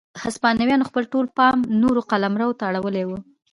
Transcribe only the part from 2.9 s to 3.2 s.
و.